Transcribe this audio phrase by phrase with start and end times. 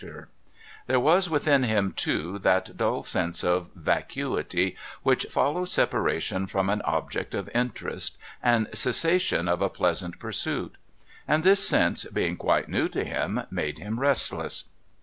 [0.01, 0.33] A MEMORABLE WALK 43^
[0.87, 6.81] There was within him, too, that dull sense of vacuity which follows separation from an
[6.81, 10.73] object of interest, and cessation of a pleasant pursuit;
[11.27, 14.63] and this sense, being quite nev/ to him, made him restless.